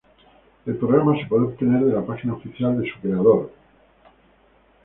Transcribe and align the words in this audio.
El 0.65 0.77
programa 0.77 1.15
se 1.15 1.27
puede 1.27 1.43
obtener 1.43 1.85
de 1.85 1.93
la 1.93 2.03
página 2.03 2.33
oficial 2.33 2.81
de 2.81 2.91
su 2.91 2.99
creador, 3.01 3.51
Mr. 3.51 3.51